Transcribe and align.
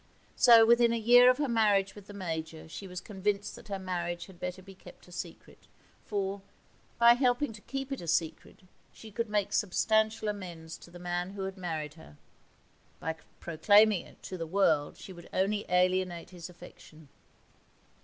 So 0.35 0.65
within 0.65 0.91
a 0.91 0.97
year 0.97 1.29
of 1.29 1.37
her 1.37 1.47
marriage 1.47 1.93
with 1.93 2.07
the 2.07 2.13
Major 2.15 2.67
she 2.67 2.87
was 2.87 2.99
convinced 2.99 3.55
that 3.55 3.67
her 3.67 3.77
marriage 3.77 4.25
had 4.25 4.39
better 4.39 4.63
be 4.63 4.73
kept 4.73 5.07
a 5.07 5.11
secret; 5.11 5.67
for, 6.07 6.41
by 6.97 7.13
helping 7.13 7.53
to 7.53 7.61
keep 7.61 7.91
it 7.91 8.01
a 8.01 8.07
secret, 8.07 8.61
she 8.91 9.11
could 9.11 9.29
make 9.29 9.53
substantial 9.53 10.27
amends 10.27 10.75
to 10.79 10.89
the 10.89 10.97
man 10.97 11.33
who 11.33 11.43
had 11.43 11.55
married 11.55 11.93
her; 11.93 12.17
by 12.99 13.13
proclaiming 13.39 14.03
it 14.07 14.23
to 14.23 14.39
the 14.39 14.47
world, 14.47 14.97
she 14.97 15.13
would 15.13 15.29
only 15.33 15.65
alienate 15.69 16.31
his 16.31 16.49
affection. 16.49 17.09